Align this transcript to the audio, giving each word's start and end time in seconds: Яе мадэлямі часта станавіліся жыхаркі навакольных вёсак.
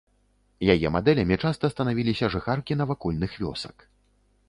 Яе 0.73 0.87
мадэлямі 0.95 1.35
часта 1.45 1.71
станавіліся 1.75 2.33
жыхаркі 2.37 2.81
навакольных 2.83 3.41
вёсак. 3.45 3.77